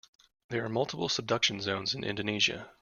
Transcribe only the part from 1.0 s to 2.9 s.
subduction zones in Indonesia.